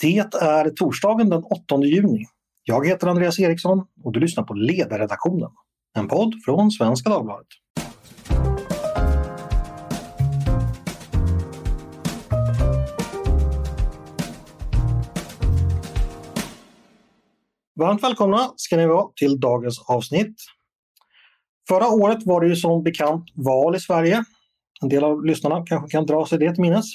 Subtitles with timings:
[0.00, 2.26] Det är torsdagen den 8 juni.
[2.64, 5.50] Jag heter Andreas Eriksson och du lyssnar på Ledarredaktionen,
[5.96, 7.46] en podd från Svenska Dagbladet.
[17.76, 20.36] Varmt välkomna ska ni vara till dagens avsnitt.
[21.68, 24.24] Förra året var det ju som bekant val i Sverige.
[24.82, 26.86] En del av lyssnarna kanske kan dra sig det till minnes.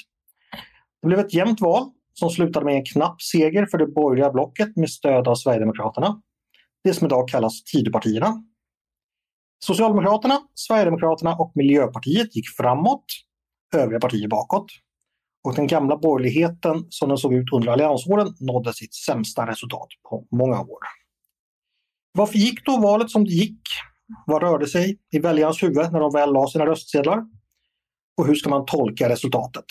[1.02, 4.76] Det blev ett jämnt val som slutade med en knapp seger för det borgerliga blocket
[4.76, 6.22] med stöd av Sverigedemokraterna.
[6.84, 8.44] Det som idag kallas Tidöpartierna.
[9.64, 13.04] Socialdemokraterna, Sverigedemokraterna och Miljöpartiet gick framåt,
[13.74, 14.66] övriga partier bakåt.
[15.44, 20.26] Och den gamla borgerligheten som den såg ut under alliansåren nådde sitt sämsta resultat på
[20.30, 20.78] många år.
[22.12, 23.60] Varför gick då valet som det gick?
[24.26, 27.24] Vad rörde sig i väljarnas huvud när de väl la sina röstsedlar?
[28.16, 29.64] Och hur ska man tolka resultatet?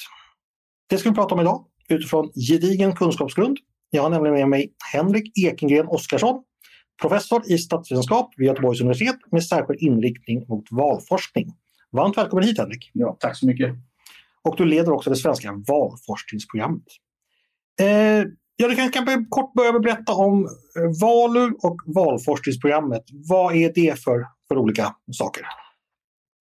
[0.90, 3.58] Det ska vi prata om idag utifrån gedigen kunskapsgrund.
[3.90, 6.44] Jag har nämligen med mig Henrik Ekengren Oskarsson,
[7.02, 11.54] professor i statsvetenskap vid Göteborgs universitet med särskild inriktning mot valforskning.
[11.92, 12.92] Varmt välkommen hit Henrik!
[12.94, 13.76] Ja, tack så mycket!
[14.44, 16.84] Och du leder också det svenska valforskningsprogrammet.
[17.82, 17.88] Eh,
[18.56, 23.04] ja, du kan kanske kort börja med att berätta om eh, VALU och valforskningsprogrammet.
[23.12, 25.46] Vad är det för, för olika saker?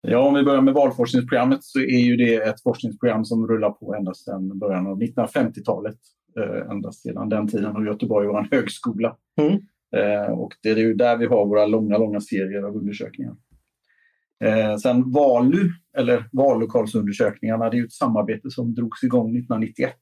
[0.01, 3.95] Ja, om vi börjar med valforskningsprogrammet så är ju det ett forskningsprogram som rullar på
[3.95, 5.97] ända sedan början av 1950-talet.
[6.37, 9.17] Eh, ända sedan den tiden har Göteborg var en högskola.
[9.41, 9.59] Mm.
[9.95, 13.35] Eh, och det är ju där vi har våra långa, långa serier av undersökningar.
[14.43, 19.95] Eh, sen VALU, eller vallokalsundersökningarna, det är ett samarbete som drogs igång 1991.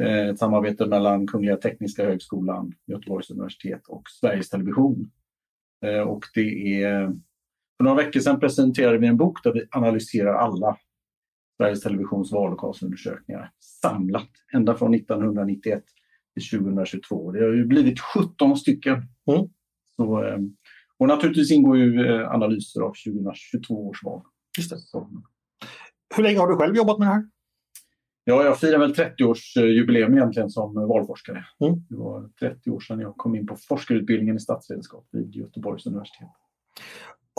[0.00, 5.10] Eh, ett samarbete mellan Kungliga Tekniska Högskolan, Göteborgs universitet och Sveriges Television.
[6.06, 7.12] Och det är
[7.82, 10.76] för några veckor sedan presenterade vi en bok där vi analyserar alla
[11.56, 13.50] Sveriges Televisions vallokalsundersökningar
[13.82, 15.84] samlat ända från 1991
[16.34, 17.32] till 2022.
[17.32, 18.94] Det har ju blivit 17 stycken.
[18.94, 19.48] Mm.
[19.96, 20.38] Så, eh,
[20.98, 24.22] och naturligtvis ingår ju eh, analyser av 2022 års val.
[24.58, 24.78] Just det.
[24.78, 25.10] Så.
[26.16, 27.28] Hur länge har du själv jobbat med det här?
[28.24, 31.44] Ja, jag firar väl 30-årsjubileum egentligen som valforskare.
[31.60, 31.80] Mm.
[31.88, 36.28] Det var 30 år sedan jag kom in på forskarutbildningen i statsvetenskap vid Göteborgs universitet.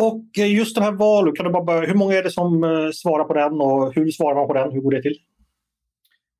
[0.01, 2.89] Och eh, just den här valu, kan du bara hur många är det som eh,
[2.93, 4.71] svarar på den och hur svarar man på den?
[4.71, 5.17] Hur går det till?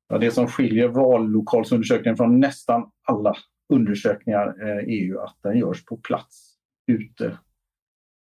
[0.08, 3.36] Ja, det som skiljer vallokalsundersökningen från nästan alla
[3.72, 6.56] undersökningar eh, är ju att den görs på plats
[6.86, 7.38] ute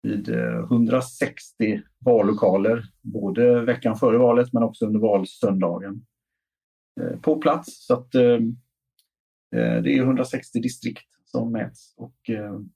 [0.03, 6.05] vid 160 vallokaler, både veckan före valet men också under valsöndagen.
[7.21, 12.15] På plats, så att det är 160 distrikt som mäts och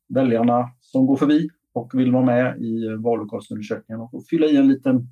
[0.07, 5.07] väljarna som går förbi och vill vara med i vallokalsundersökningen och fylla i en liten,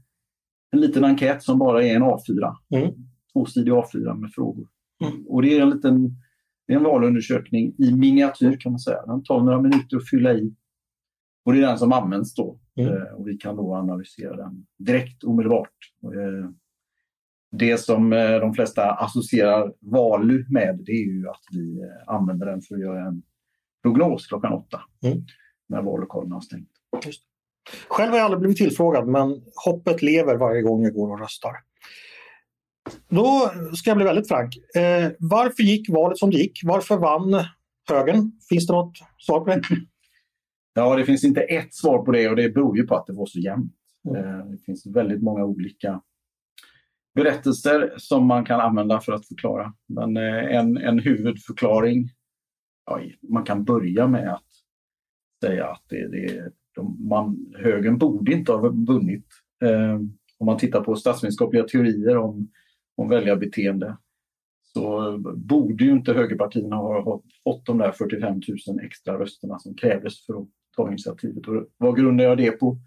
[0.72, 2.56] en liten enkät som bara är en A4.
[2.76, 2.94] Mm.
[3.34, 4.68] Tvåsidig A4 med frågor.
[5.06, 5.28] Mm.
[5.28, 6.16] Och det är en liten
[6.68, 9.06] det är en valundersökning i miniatyr kan man säga.
[9.06, 10.56] Den tar några minuter att fylla i.
[11.46, 12.60] Och det är den som används då.
[12.76, 12.94] Mm.
[12.94, 15.76] Eh, och vi kan då analysera den direkt, omedelbart.
[16.04, 16.50] Eh,
[17.52, 22.62] det som eh, de flesta associerar VALU med det är ju att vi använder den
[22.62, 23.24] för att göra en
[23.84, 24.82] prognos klockan åtta.
[25.04, 25.24] Mm
[25.70, 26.70] när vallokalerna har stängt.
[27.06, 27.24] Just.
[27.88, 31.52] Själv har jag aldrig blivit tillfrågad men hoppet lever varje gång jag går och röstar.
[33.10, 34.56] Då ska jag bli väldigt frank.
[34.76, 36.60] Eh, varför gick valet som det gick?
[36.64, 37.44] Varför vann
[37.90, 38.32] högern?
[38.50, 39.62] Finns det något svar på det?
[40.74, 43.14] Ja, det finns inte ett svar på det och det beror ju på att det
[43.14, 43.74] var så jämnt.
[44.10, 44.26] Mm.
[44.26, 46.02] Eh, det finns väldigt många olika
[47.16, 49.74] berättelser som man kan använda för att förklara.
[49.88, 52.10] Men eh, en, en huvudförklaring,
[52.86, 54.47] ja, man kan börja med att
[55.44, 59.26] säga att det, det, de, man, högern borde inte ha vunnit.
[59.64, 59.96] Eh,
[60.38, 62.52] om man tittar på statsvetenskapliga teorier om,
[62.96, 63.98] om väljarbeteende
[64.74, 69.76] så borde ju inte högerpartierna ha, ha fått de där 45 000 extra rösterna som
[69.76, 71.48] krävdes för att ta initiativet.
[71.48, 72.78] Och vad grundar jag det på?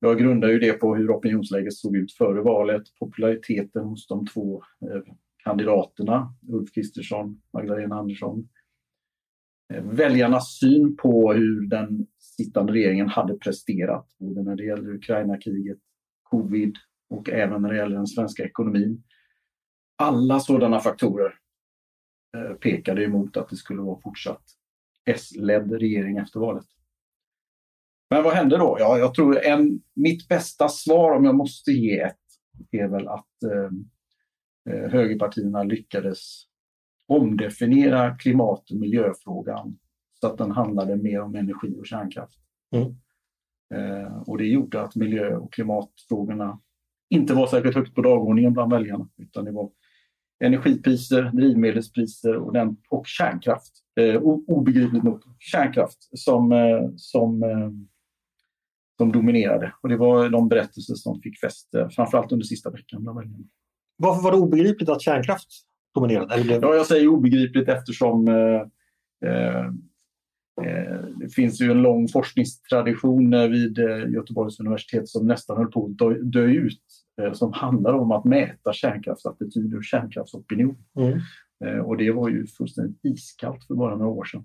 [0.00, 4.62] Jag grundar ju det på hur opinionsläget såg ut före valet, populariteten hos de två
[4.82, 5.02] eh,
[5.44, 8.63] kandidaterna, Ulf Kristersson, Magdalena Andersson, Eh,
[9.72, 15.78] Eh, väljarnas syn på hur den sittande regeringen hade presterat, både när det gäller Ukraina-kriget,
[16.22, 16.76] covid
[17.10, 19.02] och även när det gäller den svenska ekonomin.
[19.96, 21.34] Alla sådana faktorer
[22.36, 24.42] eh, pekade emot att det skulle vara fortsatt
[25.04, 26.66] S-ledd regering efter valet.
[28.10, 28.76] Men vad hände då?
[28.80, 32.18] Ja, jag tror en, mitt bästa svar, om jag måste ge ett,
[32.70, 33.70] är väl att eh,
[34.74, 36.44] eh högerpartierna lyckades
[37.06, 39.78] omdefiniera klimat och miljöfrågan
[40.20, 42.38] så att den handlade mer om energi och kärnkraft.
[42.76, 42.94] Mm.
[43.74, 46.60] Eh, och det gjorde att miljö och klimatfrågorna
[47.10, 49.70] inte var särskilt högt på dagordningen bland väljarna utan det var
[50.44, 53.72] energipriser, drivmedelspriser och, den, och kärnkraft.
[54.00, 54.16] Eh,
[54.46, 55.22] obegripligt nog.
[55.38, 57.70] Kärnkraft som, eh, som, eh,
[58.96, 59.74] som dominerade.
[59.80, 63.04] Och det var de berättelser som fick fäste, framförallt under sista veckan.
[63.96, 65.48] Varför var det obegripligt att kärnkraft
[65.94, 66.34] dominerade?
[66.34, 66.62] Eller blev...
[66.62, 68.62] Ja, jag säger obegripligt eftersom eh,
[69.30, 69.66] eh,
[70.66, 73.78] eh det finns ju en lång forskningstradition vid
[74.14, 76.82] Göteborgs universitet som nästan höll på att dö, ut
[77.32, 80.76] som handlar om att mäta kärnkraftsattityder och kärnkraftsopinion.
[80.98, 81.84] Mm.
[81.84, 84.44] Och det var ju fullständigt iskallt för bara några år sedan.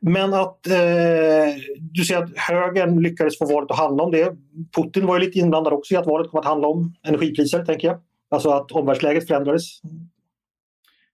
[0.00, 4.36] Men att eh, du säger att högern lyckades få valet att handla om det.
[4.76, 7.88] Putin var ju lite inblandad också i att valet kom att handla om energipriser, tänker
[7.88, 8.00] jag.
[8.28, 9.80] Alltså att omvärldsläget förändrades.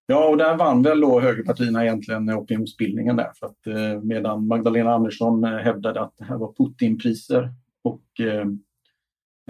[0.06, 3.32] Ja, och där vann väl då högerpartierna egentligen opinionsbildningen där.
[3.38, 7.52] För att, eh, medan Magdalena Andersson eh, hävdade att det här var Putinpriser
[7.82, 8.46] och eh,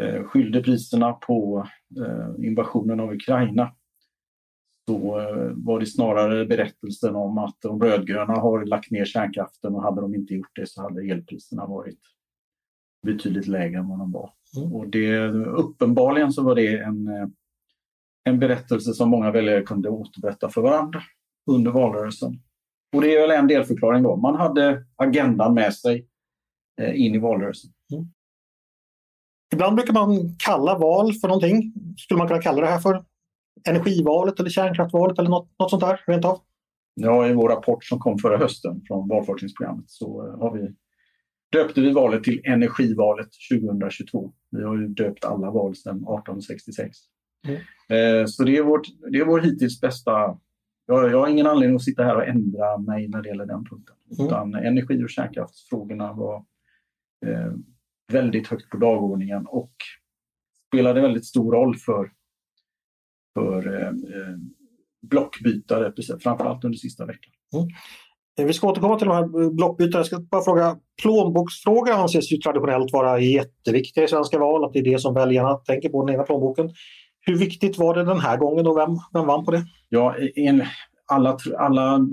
[0.00, 1.66] eh skyllde priserna på
[1.96, 3.72] eh, invasionen av Ukraina
[4.86, 9.82] så eh, var det snarare berättelsen om att de rödgröna har lagt ner kärnkraften och
[9.82, 12.00] hade de inte gjort det så hade elpriserna varit
[13.06, 14.30] betydligt lägre än vad de var.
[14.56, 14.72] Mm.
[14.72, 17.28] Och det, uppenbarligen så var det en, eh,
[18.24, 21.02] en berättelse som många väljare kunde återberätta för varandra
[21.50, 22.42] under valrörelsen.
[22.94, 24.16] Och det är väl en delförklaring då.
[24.16, 26.08] Man hade agendan med sig
[26.80, 27.70] eh, in i valrörelsen.
[27.92, 28.06] Mm.
[29.52, 31.72] Ibland brukar man kalla val för någonting.
[31.96, 33.04] Skulle man kunna kalla det här för
[33.68, 36.40] energivalet eller kärnkraftvalet eller något, något sånt där rent av?
[36.94, 40.74] Ja, i vår rapport som kom förra hösten från valforskningsprogrammet så eh, har vi,
[41.52, 44.32] döpte vi valet till energivalet 2022.
[44.50, 46.96] Vi har ju döpt alla val sedan 1866.
[47.44, 47.60] Mm.
[47.88, 50.38] Eh, så det är, vårt, det är vår hittills bästa...
[50.86, 53.64] Jag, jag har ingen anledning att sitta här och ändra mig när det gäller den
[53.64, 53.96] punkten.
[54.18, 54.26] Mm.
[54.26, 56.36] Utan energi och kärnkraftsfrågorna var
[57.26, 57.52] eh,
[58.12, 59.72] väldigt högt på dagordningen och
[60.68, 62.10] spelade väldigt stor roll för
[63.34, 64.36] för eh, eh
[65.10, 65.92] blockbytare,
[66.22, 67.32] framförallt under sista veckan.
[67.54, 67.68] Mm.
[68.38, 69.98] Eh, vi ska återkomma till de här blockbytare.
[69.98, 74.78] Jag ska bara fråga, plånboksfrågor anses ju traditionellt vara jätteviktiga i svenska val, att det
[74.78, 76.70] är det som väljarna tänker på, den egna plånboken.
[77.26, 79.64] Hur viktigt var det den här gången och vem, vem vann på det?
[79.88, 80.62] Ja, en,
[81.06, 82.08] alla, alla,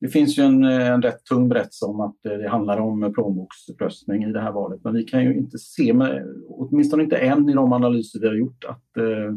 [0.00, 3.12] det finns ju en, eh, en rätt tung berättelse om att eh, det handlar om
[3.14, 4.80] plånboksröstning i det här valet.
[4.84, 8.34] Men vi kan ju inte se, med, åtminstone inte än i de analyser vi har
[8.34, 9.34] gjort, att eh,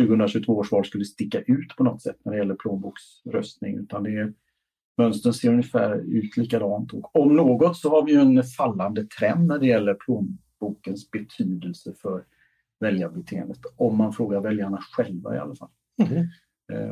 [0.00, 3.78] 2022 års val skulle sticka ut på något sätt när det gäller plånboksröstning.
[3.78, 4.32] Utan det är,
[4.98, 6.92] mönstren ser ungefär ut likadant.
[6.92, 12.24] Och om något så har vi en fallande trend när det gäller plånbokens betydelse för
[12.82, 13.58] väljarbeteendet.
[13.76, 15.70] Om man frågar väljarna själva i alla fall.
[16.02, 16.26] Mm.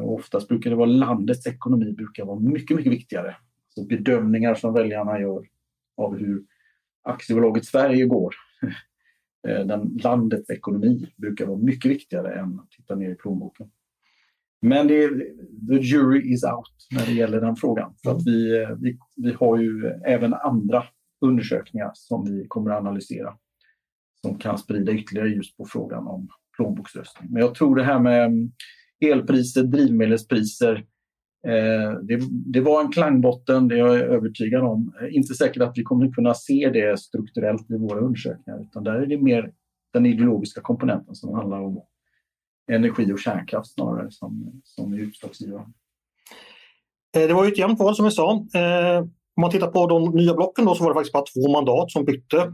[0.02, 3.36] Och oftast brukar det vara landets ekonomi brukar vara mycket, mycket viktigare.
[3.68, 5.46] Så bedömningar som väljarna gör
[5.96, 6.42] av hur
[7.02, 8.34] aktiebolaget Sverige går
[9.48, 13.70] Eh, den landets ekonomi brukar vara mycket viktigare än att titta ner i plånboken.
[14.62, 15.08] Men det är,
[15.68, 17.94] the jury is out när det gäller den frågan.
[18.04, 20.84] För att vi, vi, vi har ju även andra
[21.20, 23.36] undersökningar som vi kommer att analysera
[24.26, 27.30] som kan sprida ytterligare ljus på frågan om plånboksröstning.
[27.32, 28.52] Men jag tror det här med mm,
[29.00, 30.86] elpriser, drivmedelspriser,
[31.46, 34.92] Eh, det, det, var en klangbotten, det är jag övertygad om.
[35.10, 39.06] Inte säkert att vi kommer kunna se det strukturellt i våra undersökningar utan där är
[39.06, 39.52] det mer
[39.92, 41.82] den ideologiska komponenten som handlar om
[42.72, 45.70] energi och kärnkraft snarare som, som är utslagsgivande.
[47.16, 48.32] Eh, det var ju ett jämnt val som vi sa.
[48.32, 48.98] Eh,
[49.36, 51.90] om man tittar på de nya blocken då så var det faktiskt bara två mandat
[51.90, 52.52] som bytte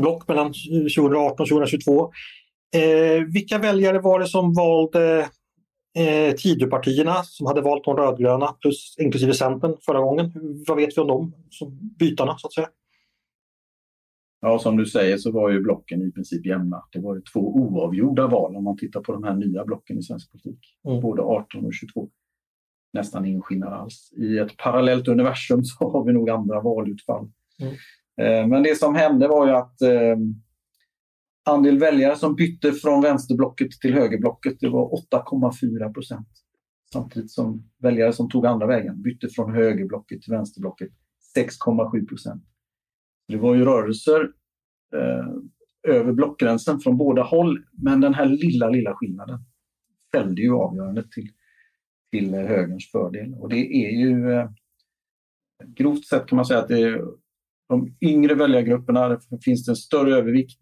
[0.00, 0.52] block mellan
[0.96, 2.10] 2018 och 2022.
[3.32, 5.28] vilka väljare var det som valde
[5.94, 10.32] eh, Tidöpartierna som hade valt de rödgröna plus inklusive Centern förra gången.
[10.66, 12.68] Vad vet vi om dem, som bytarna så att säga?
[14.40, 16.84] Ja, som du säger så var ju blocken i princip jämna.
[16.92, 20.02] Det var ju två oavgjorda val om man tittar på de här nya blocken i
[20.02, 20.58] svensk politik.
[20.88, 21.00] Mm.
[21.00, 22.08] Både 18 och 22.
[22.92, 24.12] Nästan ingen skillnad alls.
[24.16, 27.30] I ett parallellt universum så har vi nog andra valutfall.
[27.60, 27.74] Mm.
[28.20, 30.16] Eh, men det som hände var ju att eh,
[31.44, 36.28] andel väljare som bytte från vänsterblocket till högerblocket det var 8,4 procent.
[36.92, 40.90] Samtidigt som väljare som tog andra vägen bytte från högerblocket till vänsterblocket
[41.36, 42.44] 6,7 procent.
[43.28, 44.30] Det var ju rörelser
[44.94, 45.26] eh,
[45.94, 49.40] över blockgränsen från båda håll, men den här lilla, lilla skillnaden
[50.14, 51.28] fällde ju avgörandet till,
[52.10, 53.34] till högerns fördel.
[53.34, 54.48] Och det är ju eh,
[55.66, 57.02] grovt sett kan man säga att det är
[57.72, 60.60] de yngre väljargrupperna finns det en större övervikt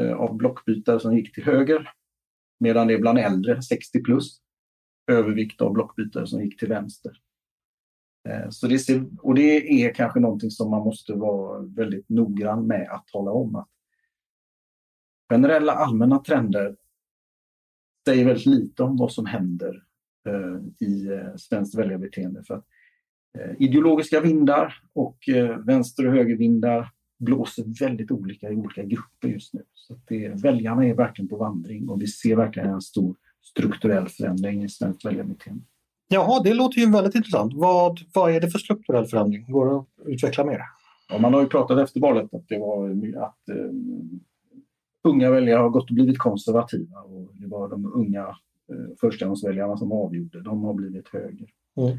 [0.00, 1.90] eh, av blockbytare som gick till höger.
[2.60, 4.40] Medan det är bland äldre, 60 plus,
[5.10, 7.12] övervikt av blockbytare som gick till vänster.
[8.28, 12.66] Eh, så det, ser, och det är kanske någonting som man måste vara väldigt noggrann
[12.66, 13.54] med att tala om.
[13.54, 13.68] att
[15.28, 16.76] Generella allmänna trender
[18.08, 19.84] säger väldigt lite om vad som händer
[20.28, 22.44] eh, i svenskt väljarbeteende.
[22.44, 22.66] För att,
[23.58, 29.62] ideologiska vindar och eh, vänster och högervindar blåser väldigt olika i olika grupper just nu.
[29.74, 34.64] Så det, väljarna är verkligen på vandring och vi ser verkligen en stor strukturell förändring
[34.64, 35.64] i svenskt väljarbeteende.
[36.08, 37.52] Jaha, det låter ju väldigt intressant.
[37.54, 39.52] Vad, vad är det för strukturell förändring?
[39.52, 40.60] Går det att utveckla mer?
[41.08, 42.90] Ja, man har ju pratat efter valet att det var
[43.22, 43.70] att eh,
[45.04, 48.22] unga väljare har gått och blivit konservativa och det var de unga
[48.72, 50.42] eh, förstagångsväljarna som avgjorde.
[50.42, 51.48] De har blivit höger.
[51.76, 51.98] Mm.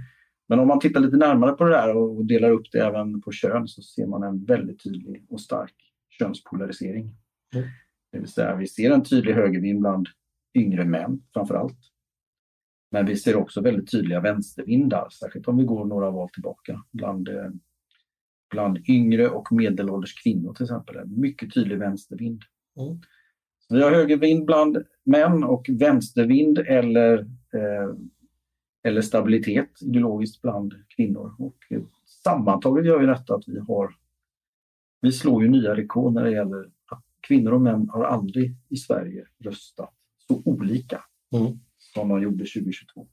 [0.50, 3.32] Men om man tittar lite närmare på det där och delar upp det även på
[3.32, 5.74] kön så ser man en väldigt tydlig och stark
[6.10, 7.16] könspolarisering.
[7.56, 7.68] Mm.
[8.12, 10.08] Det vill säga vi ser en tydlig högervind bland
[10.54, 11.80] yngre män framför allt.
[12.92, 17.28] Men vi ser också väldigt tydliga vänstervindar, särskilt om vi går några val tillbaka, bland,
[17.28, 17.50] eh,
[18.50, 20.96] bland yngre och medelålders kvinnor till exempel.
[20.96, 22.44] En mycket tydlig vänstervind.
[22.80, 23.00] Mm.
[23.70, 27.20] vi har högervind bland män och vänstervind eller,
[27.54, 27.96] eh,
[28.90, 31.36] eller stabilitet ideologiskt bland kvinnor.
[31.40, 31.82] Och eh,
[32.24, 33.96] sammantaget gör ju detta att vi har
[35.02, 38.78] vi slår ju nya rekord när det gäller att kvinnor och män har aldrig i
[38.78, 39.94] Sverige röstat
[40.28, 41.04] så olika.
[41.36, 41.60] Mm
[41.94, 43.08] som de gjorde 2022.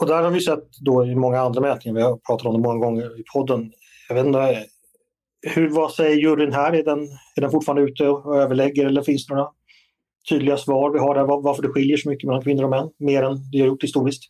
[0.00, 2.68] Och där har vi sett då i många andra mätningar, vi har pratat om det
[2.68, 3.72] många gånger i podden.
[4.08, 4.64] Jag vet inte,
[5.54, 6.72] hur, vad säger juryn här?
[6.72, 7.02] Är den,
[7.36, 9.48] är den fortfarande ute och överlägger eller finns det några
[10.28, 12.90] tydliga svar vi har där varför det skiljer så mycket mellan kvinnor och män?
[12.98, 14.22] Mer än det har gjort historiskt?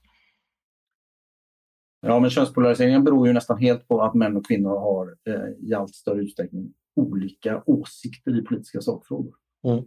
[2.01, 5.75] Ja, men könspolariseringen beror ju nästan helt på att män och kvinnor har eh, i
[5.75, 9.35] allt större utsträckning olika åsikter i politiska sakfrågor.
[9.65, 9.85] Mm.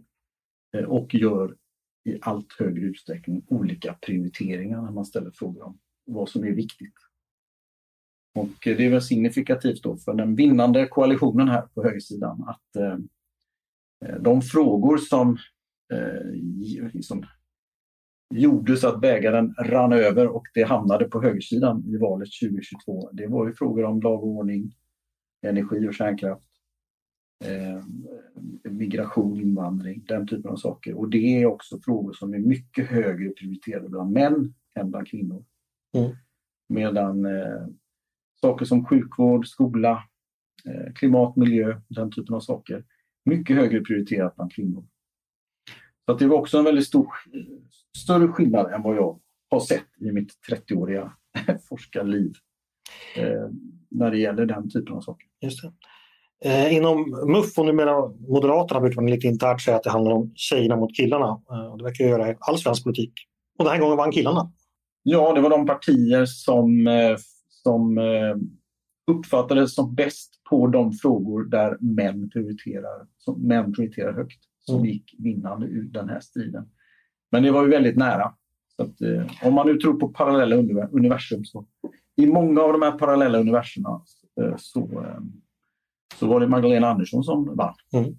[0.76, 1.56] Eh, och gör
[2.04, 6.94] i allt högre utsträckning olika prioriteringar när man ställer frågor om vad som är viktigt.
[8.34, 12.98] Och det är väl signifikativt då för den vinnande koalitionen här på högersidan att eh,
[14.20, 15.38] de frågor som
[15.92, 17.24] eh, liksom
[18.30, 23.10] gjorde så att bägaren rann över och det hamnade på högersidan i valet 2022.
[23.12, 24.74] Det var ju frågor om lag och ordning,
[25.42, 26.44] energi och kärnkraft,
[27.44, 27.84] eh,
[28.70, 30.94] migration, invandring, den typen av saker.
[30.94, 35.44] Och det är också frågor som är mycket högre prioriterade bland män än bland kvinnor.
[35.96, 36.10] Mm.
[36.68, 37.66] Medan eh,
[38.40, 40.04] saker som sjukvård, skola,
[40.64, 42.84] eh, klimat, miljö, den typen av saker,
[43.24, 44.84] mycket högre prioriterat bland kvinnor.
[46.10, 47.06] Så det var också en väldigt stor,
[47.98, 51.12] större skillnad än vad jag har sett i mitt 30-åriga
[51.68, 52.32] forskarliv
[53.16, 53.48] eh,
[53.90, 55.26] när det gäller den typen av saker.
[55.40, 55.64] Just.
[56.44, 60.32] Eh, inom MUF och numera Moderaterna brukar man lite internt säga att det handlar om
[60.34, 61.42] tjejerna mot killarna.
[61.50, 63.12] Eh, och det verkar göra i all svensk politik.
[63.58, 64.52] Och den här gången vann killarna.
[65.02, 67.16] Ja, det var de partier som, eh,
[67.48, 68.36] som eh,
[69.10, 74.90] uppfattades som bäst på de frågor där män prioriterar, som män prioriterar högt, som mm.
[74.90, 76.68] gick vinnande ur den här striden.
[77.30, 78.34] Men det var ju väldigt nära.
[78.76, 80.56] Så att, eh, om man nu tror på parallella
[80.90, 81.66] universum så
[82.16, 84.00] i många av de här parallella universerna
[84.40, 84.88] eh, så
[86.20, 87.74] så var det Magdalena Andersson som vann.
[87.92, 88.16] Mm.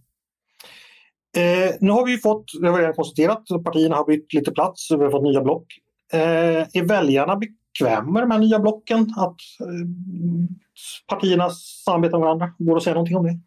[1.38, 4.91] Eh, nu har vi fått, det har vi redan konstaterat, partierna har bytt lite plats,
[4.91, 5.65] vi har fått nya block.
[6.13, 9.01] Eh, är väljarna bekväma med de här nya blocken?
[9.17, 9.88] Att eh,
[11.08, 11.50] partierna
[11.86, 12.53] samarbetar med varandra?
[12.58, 13.39] Går det att säga någonting om det?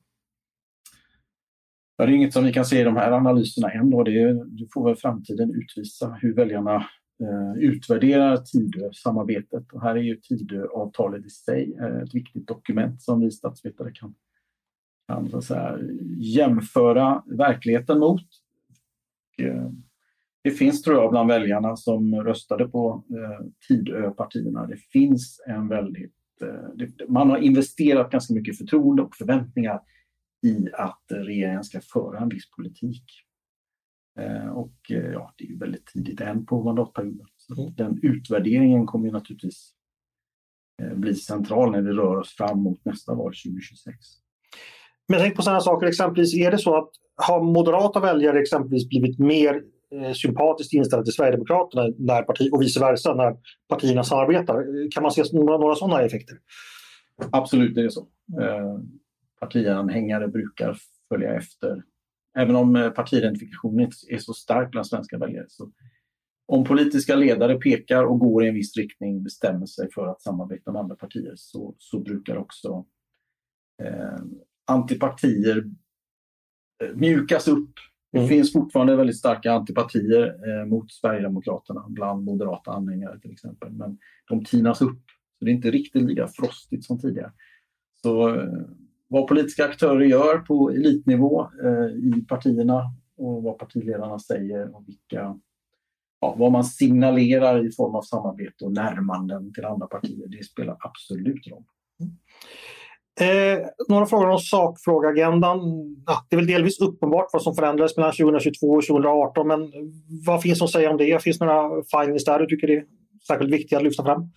[1.97, 3.91] Det är inget som vi kan se i de här analyserna än.
[3.91, 4.03] Då.
[4.03, 6.77] Det, det får väl framtiden utvisa hur väljarna
[7.21, 9.73] eh, utvärderar Tidösamarbetet.
[9.73, 14.15] Och här är ju Tidöavtalet i sig eh, ett viktigt dokument som vi statsvetare kan
[15.09, 15.79] kan så säga,
[16.17, 18.23] jämföra verkligheten mot.
[19.39, 19.71] Och, eh,
[20.45, 26.15] det finns, tror jag, bland väljarna som röstade på eh, Tidöpartierna, det finns en väldigt...
[26.43, 29.81] Eh, det, man har investerat ganska mycket förtroende och förväntningar
[30.45, 33.05] i att regeringen ska föra en viss politik.
[34.21, 37.27] Eh, och eh, ja, det är ju väldigt tidigt än på mandatperioden.
[37.37, 37.75] Så mm.
[37.75, 39.73] Den utvärderingen kommer naturligtvis
[40.83, 43.97] eh, bli central när vi rör oss fram mot nästa val 2026.
[45.09, 49.19] Men tänk på sådana saker, exempelvis är det så att har moderata väljare exempelvis blivit
[49.19, 49.63] mer
[50.15, 53.37] sympatiskt inställda till Sverigedemokraterna när parti, och vice versa när
[53.69, 54.91] partierna samarbetar?
[54.91, 56.39] Kan man se några, några sådana effekter?
[57.33, 58.07] Absolut är det så.
[59.45, 60.77] Partianhängare brukar
[61.09, 61.83] följa efter.
[62.39, 65.47] Även om eh, partiidentifikationen är så stark bland svenska väljare.
[65.49, 65.73] Så
[66.47, 70.73] om politiska ledare pekar och går i en viss riktning, bestämmer sig för att samarbeta
[70.73, 72.85] med andra partier, så, så brukar också
[73.83, 74.19] eh,
[74.67, 75.65] antipatier
[76.85, 77.73] eh, mjukas upp.
[78.13, 78.29] Det mm.
[78.29, 83.73] finns fortfarande väldigt starka antipatier eh, mot Sverigedemokraterna bland moderata anhängare till exempel.
[83.73, 83.99] Men
[84.29, 85.03] de tinas upp.
[85.39, 87.33] Så det är inte riktigt lika frostigt som tidigare.
[88.03, 88.65] Så eh,
[89.15, 92.83] vad politiska aktörer gör på elitnivå eh, i partierna
[93.17, 95.37] och vad partiledarna säger och vilka
[96.21, 100.77] ja, vad man signalerar i form av samarbete och närmanden till andra partier, det spelar
[100.81, 101.65] absolut roll.
[103.21, 105.59] Eh, några frågor om sakfrågeagendan.
[106.07, 109.73] Ja, det är väl delvis uppenbart vad som förändrades mellan 2022 och 2018 men
[110.27, 111.23] vad finns att säga om det?
[111.23, 112.85] Finns det några findings där du tycker det är
[113.27, 114.31] särskilt viktiga att lyfta fram?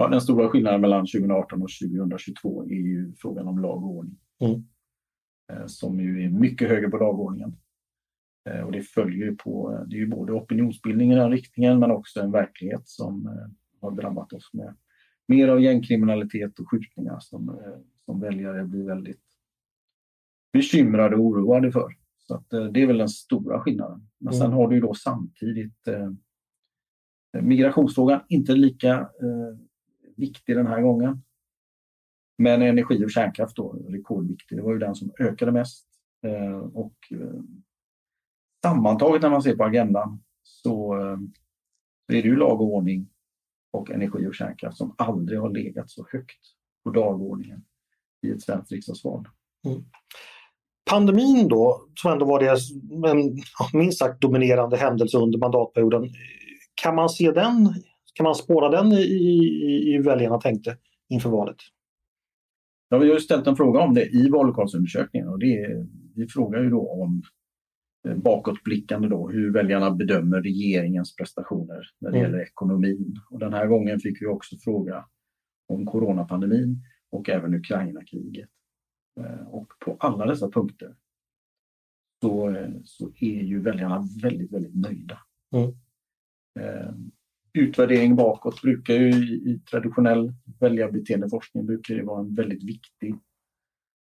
[0.00, 4.18] Ja, den stora skillnaden mellan 2018 och 2022 är ju frågan om lag och ordning.
[4.40, 4.64] Mm.
[5.52, 7.56] Eh, som ju är mycket högre på dagordningen.
[8.48, 11.90] Eh, och det följer ju på, det är ju både opinionsbildning i den riktningen men
[11.90, 13.48] också en verklighet som eh,
[13.80, 14.76] har drabbat oss med
[15.28, 17.60] mer av gängkriminalitet och skjutningar som,
[18.04, 19.24] som väljare blir väldigt
[20.52, 21.88] bekymrade och oroade för.
[22.18, 24.08] Så att, det är väl den stora skillnaden.
[24.18, 24.56] Men sen mm.
[24.56, 26.10] har du ju då samtidigt eh,
[27.42, 29.69] migrationsfrågan, inte lika eh,
[30.20, 31.22] viktig den här gången.
[32.38, 34.58] Men energi och kärnkraft då, rekordviktig.
[34.58, 35.86] Det var ju den som ökade mest.
[36.26, 37.40] Eh, och eh,
[38.64, 41.18] sammantaget när man ser på agendan så, eh,
[42.06, 43.08] så är det ju lag och ordning
[43.72, 46.40] och energi och kärnkraft som aldrig har legat så högt
[46.84, 47.64] på dagordningen
[48.26, 49.28] i ett svenskt riksdagsval.
[49.66, 49.84] Mm.
[50.90, 52.48] Pandemin då, som ändå var det
[53.10, 53.36] en
[53.72, 56.08] minst sagt dominerande händelse under mandatperioden.
[56.82, 57.74] Kan man se den,
[58.14, 60.76] kan man spåra den i, i, i väljarna tänkte
[61.08, 61.56] inför valet?
[62.88, 66.26] Ja, vi har ju ställt en fråga om det i vallokalsundersökningen och det är, vi
[66.26, 67.22] frågar ju då om
[68.08, 72.30] eh, bakåtblickande då, hur väljarna bedömer regeringens prestationer när det mm.
[72.30, 73.16] gäller ekonomin.
[73.30, 75.04] Och den här gången fick vi också fråga
[75.68, 78.50] om coronapandemin och även Ukraina-kriget.
[79.20, 80.94] Eh, och på alla dessa punkter
[82.22, 85.18] så, eh, så är ju väljarna väldigt, väldigt nöjda.
[85.54, 85.74] Mm
[87.52, 93.14] utvärdering bakåt brukar ju i, i traditionell väljarbeteendeforskning brukar det vara en väldigt viktig,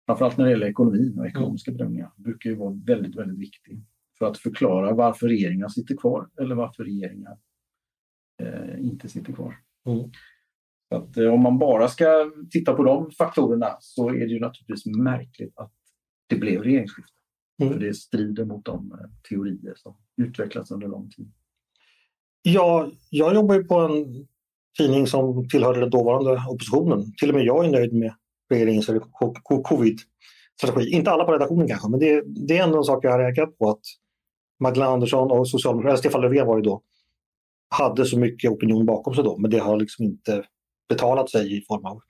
[0.05, 3.83] framförallt när det gäller ekonomin och ekonomiska bedömningar, brukar ju vara väldigt, väldigt viktig
[4.19, 7.38] för att förklara varför regeringar sitter kvar eller varför regeringar
[8.41, 9.55] eh, inte sitter kvar.
[9.86, 10.12] Mm.
[10.89, 14.39] Så att, eh, om man bara ska titta på de faktorerna så är det ju
[14.39, 15.73] naturligtvis märkligt att
[16.27, 17.13] det blev regeringsskifte.
[17.62, 17.73] Mm.
[17.73, 21.32] För det strider mot de eh, teorier som utvecklats under lång tid.
[22.41, 24.27] Ja, jag jobbar ju på en
[24.77, 27.13] tidning som tillhörde den dåvarande oppositionen.
[27.19, 28.13] Till och med jag är nöjd med
[28.49, 28.89] regeringens
[29.63, 30.89] covid-strategi.
[30.91, 33.58] Inte alla på redaktionen kanske, men det, det, är ändå en sak jag har räknat
[33.58, 33.82] på att
[34.60, 36.82] Magdalena Andersson och Socialdemokraterna, Stefan Löfven var det då,
[37.69, 40.43] hade så mycket opinion bakom sig då, men det har liksom inte
[40.89, 42.01] betalat sig i form av...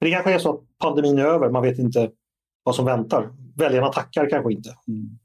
[0.00, 2.10] Men det kanske är så att pandemin är över, man vet inte
[2.62, 3.32] vad som väntar.
[3.56, 4.76] Väljarna tackar kanske inte.
[4.88, 5.18] Mm.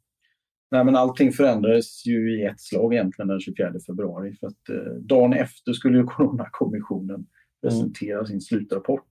[0.72, 4.36] Nej, men allting förändrades ju i ett slag egentligen den 24 februari.
[4.40, 7.28] För att, eh, dagen efter skulle ju Coronakommissionen
[7.62, 8.28] presentera mm.
[8.28, 9.08] sin slutrapport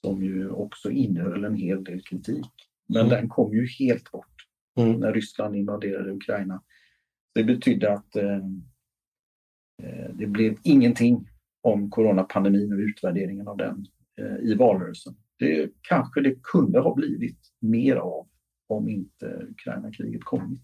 [0.00, 2.50] som ju också innehöll en hel del kritik.
[2.88, 3.10] Men mm.
[3.10, 4.46] den kom ju helt bort
[4.78, 5.00] mm.
[5.00, 6.62] när Ryssland invaderade Ukraina.
[7.34, 8.36] Det betydde att eh,
[9.82, 11.28] eh, det blev ingenting
[11.62, 13.86] om coronapandemin och utvärderingen av den
[14.20, 15.14] eh, i valrörelsen.
[15.38, 18.28] Det kanske det kunde ha blivit mer av
[18.70, 20.60] om inte Ukraina-kriget kommit.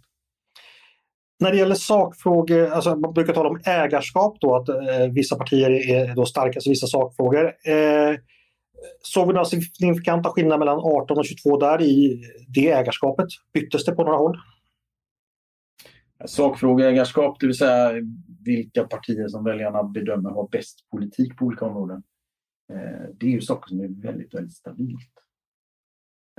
[1.40, 5.70] När det gäller sakfrågor, alltså man brukar tala om ägarskap då, att eh, vissa partier
[5.70, 7.44] är då starkast i vissa sakfrågor.
[7.46, 8.16] Eh,
[9.02, 13.26] såg vi några signifikanta skillnader mellan 18 och 22 där i det ägarskapet?
[13.52, 14.36] Byttes det på några håll?
[16.24, 17.92] Sakfrågeägarskap, det vill säga
[18.44, 22.02] vilka partier som väljarna bedömer har bäst politik på olika områden.
[22.72, 25.12] Eh, det är ju saker som är väldigt, väldigt stabilt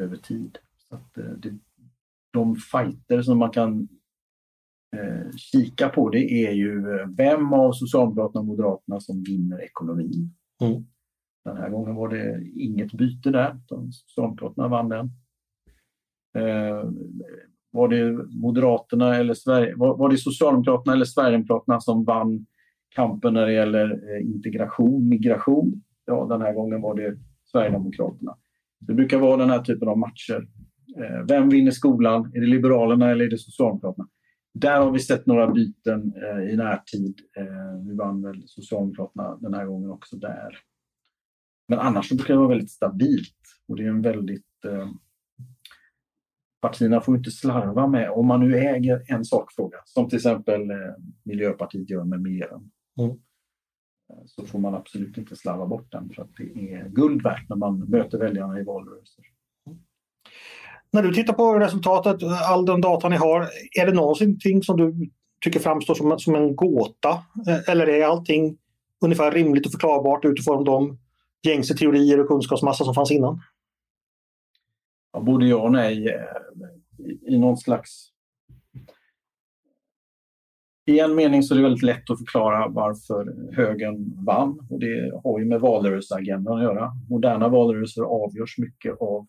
[0.02, 0.58] över tid.
[0.90, 1.58] Så att, eh, det,
[2.34, 3.88] de fighter som man kan
[4.96, 10.36] eh, kika på det är ju eh, vem av Socialdemokraterna och Moderaterna som vinner ekonomin.
[10.62, 10.86] Mm.
[11.46, 13.60] Den här gången var det inget byte där,
[13.92, 15.12] Socialdemokraterna vann den.
[16.38, 16.90] Eh,
[17.72, 22.46] var det Moderaterna eller Sverige, var, var, det Socialdemokraterna eller Sverigedemokraterna som vann
[22.96, 25.82] kampen när det gäller eh, integration, migration?
[26.06, 28.38] Ja, den här gången var det Sverigedemokraterna.
[28.80, 30.48] Det brukar vara den här typen av matcher
[31.28, 32.32] vem vinner skolan?
[32.36, 34.08] Är det Liberalerna eller är det Socialdemokraterna?
[34.54, 37.20] Där har vi sett några byten eh, i närtid.
[37.38, 40.58] Eh, vi vann väl Socialdemokraterna den här gången också där.
[41.68, 44.44] Men annars brukar det vara väldigt stabilt och det är en väldigt...
[46.62, 50.62] partierna får inte slarva med, om man nu äger en sakfråga, som till exempel
[51.24, 52.72] Miljöpartiet gör med miljön.
[53.00, 53.18] Mm.
[54.26, 57.56] Så får man absolut inte slarva bort den för att det är guld värt när
[57.56, 59.26] man möter väljarna i valrörelser.
[60.92, 63.42] När du tittar på resultatet, eh, all den data ni har,
[63.82, 65.10] är det någonting som du
[65.42, 67.10] tycker framstår som, som en gåta?
[67.48, 68.58] Eh, eller är allting
[69.02, 70.98] ungefär rimligt och förklarbart utifrån de
[71.44, 73.42] gängse teorier och kunskapsmassa som fanns innan?
[75.14, 76.08] Ja, både ja och nej.
[76.08, 78.12] Eh, I någon slags
[80.86, 85.12] I en mening så är det väldigt lätt att förklara varför högern vann och det
[85.24, 86.92] har ju med valrörelseagendan att göra.
[87.10, 89.28] Moderna valrörelser avgörs mycket av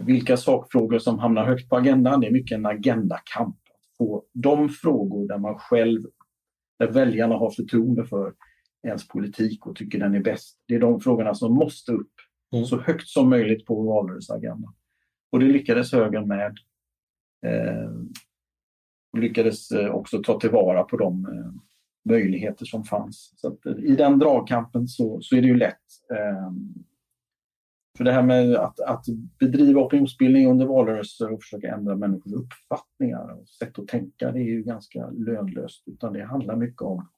[0.00, 2.20] vilka sakfrågor som hamnar högt på agendan.
[2.20, 3.56] Det är mycket en agendakamp.
[3.56, 6.02] Att få de frågor där man själv,
[6.78, 8.34] där väljarna har förtroende för
[8.86, 10.58] ens politik och tycker den är bäst.
[10.68, 12.12] Det är de frågorna som måste upp
[12.52, 12.64] mm.
[12.64, 14.74] så högt som möjligt på valrörelseagendan.
[15.32, 16.58] Och det lyckades högern med.
[17.46, 17.90] Eh,
[19.12, 21.52] och lyckades eh, också ta tillvara på de eh,
[22.10, 23.32] möjligheter som fanns.
[23.36, 25.76] Så att, eh, I den dragkampen så, så är det ju lätt.
[27.96, 29.04] För det här med att, att
[29.38, 34.44] bedriva opinionsbildning under valrörelser och försöka ändra människors uppfattningar och sätt att tänka, det är
[34.44, 35.82] ju ganska lönlöst.
[35.86, 37.08] Utan det handlar mycket om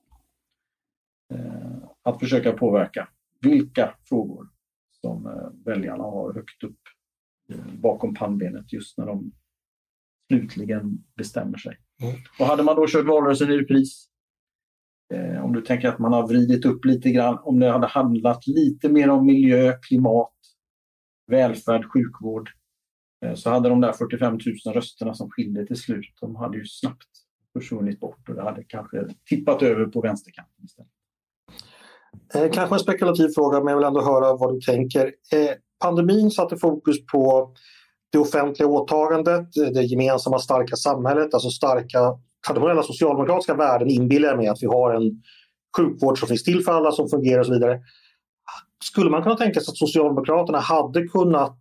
[1.34, 3.08] eh, att försöka påverka
[3.40, 4.48] vilka frågor
[5.00, 6.80] som eh, väljarna har högt upp
[7.52, 9.32] eh, bakom pannbenet just när de
[10.28, 11.78] slutligen bestämmer sig.
[12.02, 12.14] Mm.
[12.38, 14.08] Och hade man då kört valrörelsen i repris,
[15.14, 18.46] eh, om du tänker att man har vridit upp lite grann, om det hade handlat
[18.46, 20.35] lite mer om miljö, klimat,
[21.26, 22.50] välfärd, sjukvård,
[23.24, 26.64] eh, så hade de där 45 000 rösterna som skilde till slut, de hade ju
[26.66, 27.08] snabbt
[27.52, 30.90] försvunnit bort och det hade kanske tippat över på vänsterkanten istället.
[32.34, 35.06] Eh, kanske en spekulativ fråga, men jag vill ändå höra vad du tänker.
[35.06, 35.50] Eh,
[35.82, 37.54] pandemin satte fokus på
[38.12, 41.98] det offentliga åtagandet, eh, det gemensamma starka samhället, alltså starka
[42.46, 45.22] traditionella socialdemokratiska värden inbillar jag mig att vi har en
[45.76, 47.80] sjukvård som finns till för alla, som fungerar och så vidare.
[48.84, 51.58] Skulle man kunna tänka sig att Socialdemokraterna hade kunnat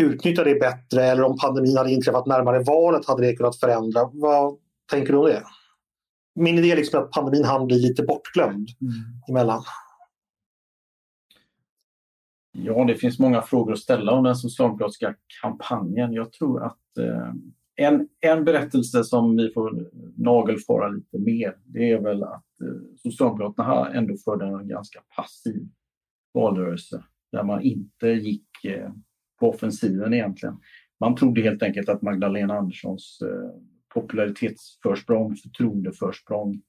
[0.00, 4.10] utnyttja det bättre eller om pandemin hade inträffat närmare valet hade det kunnat förändra?
[4.12, 4.58] Vad
[4.90, 5.42] tänker du om det?
[6.34, 8.94] Min idé är liksom att pandemin hann bli lite bortglömd mm.
[9.28, 9.62] emellan.
[12.52, 16.12] Ja, det finns många frågor att ställa om den socialdemokratiska kampanjen.
[16.12, 17.32] Jag tror att eh,
[17.76, 23.90] en, en berättelse som vi får nagelfara lite mer, det är väl att eh, Socialdemokraterna
[23.90, 25.68] ändå förde en ganska passiv
[26.34, 28.90] valrörelse där man inte gick eh,
[29.40, 30.60] på offensiven egentligen.
[31.00, 33.50] Man trodde helt enkelt att Magdalena Anderssons eh,
[33.94, 36.62] popularitetsförsprång, förtroendeförsprång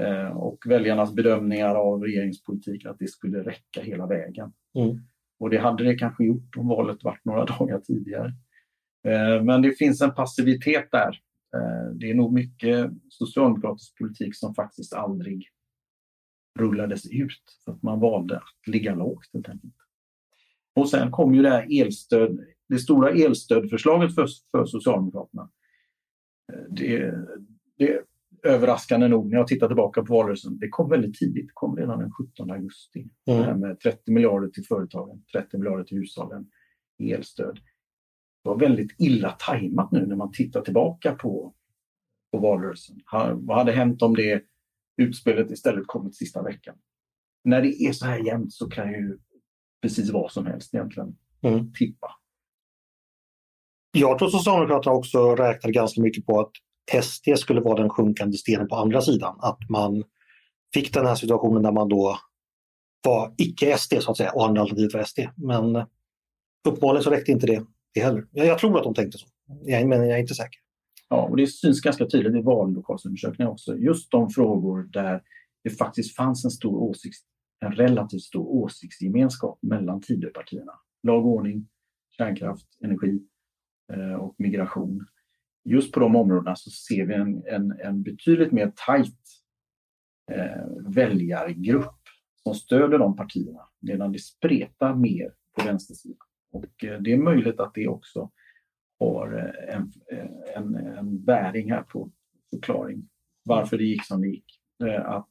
[0.00, 4.52] eh, och väljarnas bedömningar av regeringspolitik att det skulle räcka hela vägen.
[4.78, 4.98] Mm.
[5.38, 8.32] Och det hade det kanske gjort om valet varit några dagar tidigare.
[9.06, 11.20] Eh, men det finns en passivitet där.
[11.56, 15.48] Eh, det är nog mycket socialdemokratisk politik som faktiskt aldrig
[16.56, 19.74] rullades ut för att man valde att ligga lågt helt enkelt.
[20.74, 22.38] Och sen kom ju det här elstöd,
[22.68, 25.50] det stora elstödförslaget för, för Socialdemokraterna.
[26.52, 27.14] Eh, det,
[27.78, 28.02] det
[28.42, 31.46] överraskande nog, när jag tittar tillbaka på valrörelsen, det kom väldigt tidigt.
[31.46, 33.08] Det kom redan den 17 augusti.
[33.26, 33.40] Mm.
[33.40, 36.46] Det här med 30 miljarder till företagen, 30 miljarder till hushållen
[36.98, 37.60] i elstöd.
[38.42, 41.54] Det var väldigt illa tajmat nu när man tittar tillbaka på,
[42.32, 43.00] på valrörelsen.
[43.34, 44.42] vad hade hänt om det
[44.96, 46.76] utspelet istället kommit sista veckan?
[47.44, 49.18] När det är så här jämnt så kan ju
[49.82, 51.72] precis vad som helst egentligen mm.
[51.72, 52.08] tippa.
[53.92, 56.52] Jag tror Socialdemokraterna också räknar ganska mycket på att
[57.04, 59.38] SD skulle vara den sjunkande stenen på andra sidan.
[59.40, 60.04] Att man
[60.74, 62.18] fick den här situationen där man då
[63.04, 65.18] var icke-SD så att säga och andra alternativet var SD.
[65.36, 65.86] Men
[66.68, 68.26] uppenbarligen så räckte inte det, det heller.
[68.32, 69.26] Jag, jag tror att de tänkte så,
[69.64, 70.60] jag, men jag är inte säker.
[71.08, 73.76] Ja, och det syns ganska tydligt i vallokalsundersökningar också.
[73.76, 75.22] Just de frågor där
[75.64, 77.18] det faktiskt fanns en stor åsikts,
[77.60, 80.72] en relativt stor åsiktsgemenskap mellan Tidöpartierna.
[81.02, 81.68] Lag och ordning,
[82.16, 83.20] kärnkraft, energi
[83.92, 85.06] eh, och migration
[85.66, 89.20] just på de områdena så ser vi en, en, en betydligt mer tajt
[90.32, 92.00] eh, väljargrupp
[92.42, 96.26] som stöder de partierna medan det spretar mer på vänstersidan.
[96.52, 98.30] Och eh, det är möjligt att det också
[98.98, 102.10] har eh, en, eh, en, en bäring här på
[102.50, 103.08] förklaring
[103.44, 104.60] varför det gick som det gick.
[104.84, 105.28] Eh, att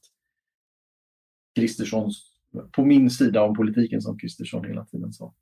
[1.55, 2.31] Kristerssons,
[2.71, 5.33] på min sida om politiken som Kristersson hela tiden sa,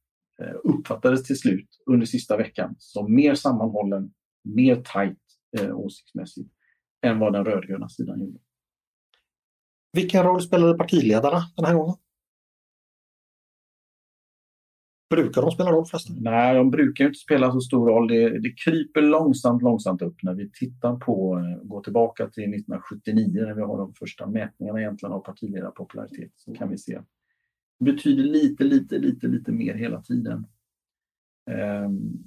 [0.64, 5.20] uppfattades till slut under sista veckan som mer sammanhållen mer tajt
[5.74, 6.50] åsiktsmässigt
[7.02, 8.40] än vad den rödgröna sidan gjorde.
[9.94, 11.96] Vilken roll spelade partiledarna den här gången?
[15.15, 16.15] Brukar de spela roll förresten?
[16.19, 18.08] Nej, de brukar inte spela så stor roll.
[18.08, 23.45] Det, det kryper långsamt, långsamt upp när vi tittar på, eh, går tillbaka till 1979
[23.45, 26.99] när vi har de första mätningarna egentligen av partiledarpopularitet så kan vi se
[27.80, 30.47] det betyder lite, lite, lite, lite mer hela tiden.
[31.52, 32.23] Ehm,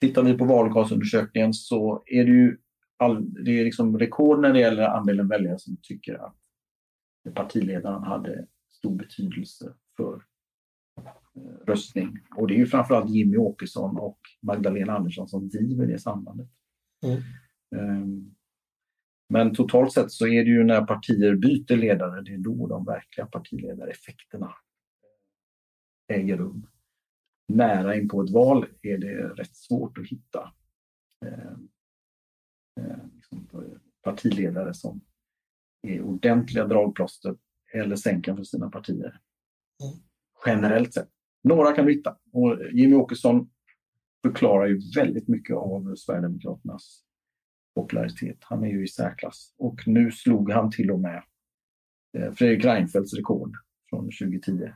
[0.00, 2.58] Tittar vi på vallokalsundersökningen så är det ju
[2.96, 6.36] all, det är liksom rekord när det gäller andelen väljare som tycker att
[7.34, 10.22] partiledaren hade stor betydelse för
[11.66, 12.18] röstning.
[12.36, 16.48] Och det är ju framförallt Jimmy Åkesson och Magdalena Andersson som driver det sambandet.
[17.02, 17.22] Mm.
[18.02, 18.34] Um,
[19.28, 22.84] Men totalt sett så är det ju när partier byter ledare, det är då de
[22.84, 24.54] verkliga partiledareffekterna
[26.12, 26.66] äger rum.
[27.48, 30.52] Nära in på ett val är det rätt svårt att hitta
[31.26, 31.52] eh,
[32.80, 33.48] eh, liksom
[34.02, 35.00] partiledare som
[35.82, 37.36] är ordentliga dragplåster
[37.72, 39.20] eller sänken för sina partier.
[39.82, 40.02] Mm.
[40.46, 41.13] Generellt sett.
[41.44, 42.16] Några kan du hitta.
[42.32, 43.50] Och Jimmy Åkesson
[44.26, 47.04] förklarar ju väldigt mycket av Sverigedemokraternas
[47.74, 48.38] popularitet.
[48.40, 49.54] Han är ju i särklass.
[49.58, 51.22] Och nu slog han till och med
[52.18, 53.56] eh, Fredrik Reinfeldts rekord
[53.90, 54.72] från 2010.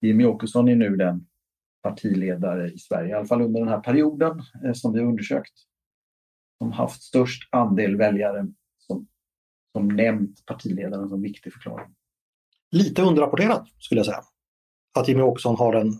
[0.00, 1.26] Jimmy Åkesson är nu den
[1.82, 5.54] partiledare i Sverige, i alla fall under den här perioden eh, som vi har undersökt,
[6.58, 8.46] som haft störst andel väljare
[8.78, 9.08] som,
[9.72, 11.94] som nämnt partiledaren som viktig förklaring.
[12.70, 14.22] Lite underrapporterat skulle jag säga.
[14.98, 15.92] Att Jimmy Åkesson har en,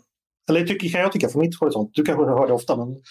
[0.49, 3.03] eller tycker, kan jag tycka från mitt horisont, du kanske hör det ofta men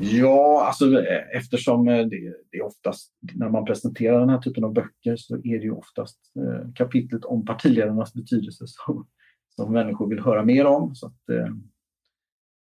[0.00, 4.64] Ja, alltså eh, eftersom eh, det, det är oftast när man presenterar den här typen
[4.64, 9.06] av böcker så är det ju oftast eh, kapitlet om partiledarnas betydelse som,
[9.56, 10.94] som människor vill höra mer om.
[10.94, 11.54] Så att, eh,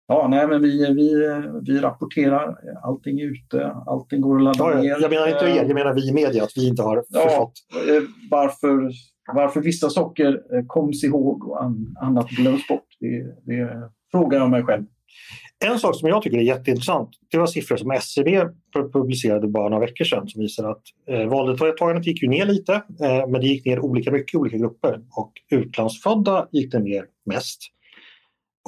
[0.08, 1.14] ja, nej, men vi, vi,
[1.62, 5.02] vi rapporterar, allting är ute, allting går att ladda ja, ner.
[5.02, 7.54] Jag menar inte er, jag menar vi i media, att vi inte har ja, förstått.
[8.32, 8.92] Varför,
[9.34, 11.64] varför vissa saker eh, koms ihåg och
[12.02, 14.86] annat glöms bort, det, det frågar jag mig själv.
[15.66, 18.46] En sak som jag tycker är jätteintressant, det var siffror som SCB
[18.94, 23.28] publicerade bara några veckor sedan som visar att eh, valdeltagandet gick ju ner lite, eh,
[23.28, 27.60] men det gick ner olika mycket i olika grupper och utlandsfödda gick det ner mest.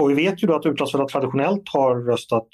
[0.01, 2.47] Och vi vet ju då att utlandsfödda traditionellt har röstat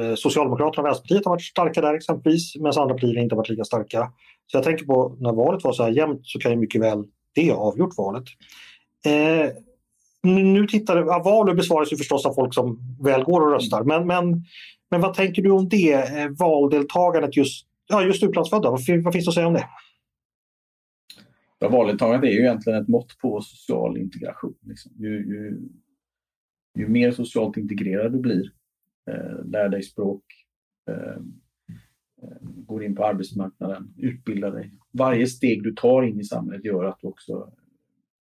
[0.00, 3.64] eh, Socialdemokraterna och Vänsterpartiet har varit starka där exempelvis, medan andra partier inte varit lika
[3.64, 4.12] starka.
[4.46, 7.04] Så jag tänker på när valet var så här jämnt så kan ju mycket väl
[7.36, 8.24] det har avgjort valet.
[9.04, 9.52] Eh,
[10.22, 13.84] nu tittar ja, val besvaras ju förstås av folk som väl går och röstar.
[13.84, 14.44] Men, men,
[14.90, 15.92] men vad tänker du om det?
[15.92, 19.68] Eh, valdeltagandet just, ja, just utlandsfödda, vad, vad finns det att säga om det?
[21.58, 24.54] Ja, valdeltagandet är ju egentligen ett mått på social integration.
[24.60, 24.92] Liksom.
[24.98, 25.60] Ju, ju,
[26.78, 28.52] ju, mer socialt integrerad du blir,
[29.10, 30.22] eh, lär dig språk,
[30.90, 31.22] eh,
[32.42, 34.72] går in på arbetsmarknaden, utbildar dig.
[34.92, 37.52] Varje steg du tar in i samhället gör att du också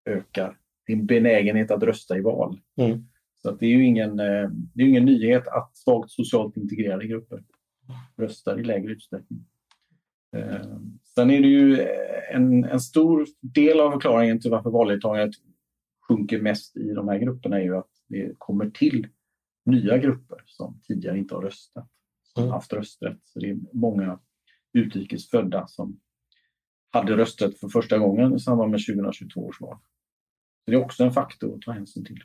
[0.05, 2.59] ökar din benägenhet att rösta i val.
[2.77, 3.07] Mm.
[3.35, 7.43] Så det är ju ingen, eh, det är ingen nyhet att svagt socialt integrerade grupper
[8.17, 9.45] röstar i lägre utsträckning.
[10.35, 10.77] Eh,
[11.15, 11.87] sen är det ju
[12.31, 15.35] en, en stor del av förklaringen till varför valdeltagandet
[16.07, 19.07] sjunker mest i de här grupperna är ju att det kommer till
[19.65, 21.89] nya grupper som tidigare inte har röstat,
[22.35, 22.53] som mm.
[22.53, 23.19] haft rösträtt.
[23.23, 24.19] Så det är många
[24.73, 25.99] utrikesfödda som
[26.91, 29.77] hade rösträtt för första gången i samband med 2022 års val.
[30.65, 32.23] Det är också en faktor att ta hänsyn till.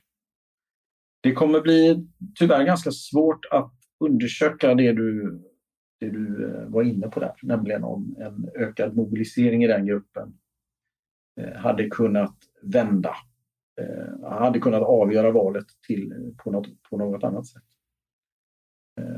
[1.22, 5.38] Det kommer bli tyvärr ganska svårt att undersöka det du,
[6.00, 10.38] det du eh, var inne på där, nämligen om en ökad mobilisering i den gruppen
[11.40, 13.16] eh, hade kunnat vända,
[13.80, 17.62] eh, hade kunnat avgöra valet till, på, något, på något annat sätt.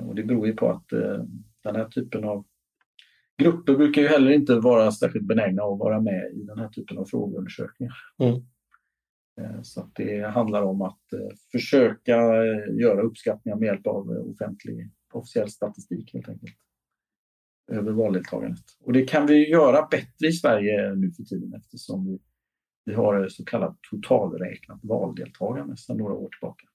[0.06, 0.88] Och det beror ju på att
[1.64, 2.44] den här typen av
[3.42, 6.98] grupper brukar ju heller inte vara särskilt benägna att vara med i den här typen
[6.98, 7.94] av frågeundersökningar.
[8.18, 8.42] Mm.
[9.40, 14.90] Eh, så det handlar om att eh, försöka eh, göra uppskattningar med hjälp av offentlig
[15.12, 16.56] officiell statistik helt enkelt
[17.72, 18.64] över valdeltagandet.
[18.80, 22.18] Och det kan vi göra bättre i Sverige nu för tiden eftersom vi,
[22.84, 26.66] vi har så kallat totalräknat valdeltagande sedan några år tillbaka.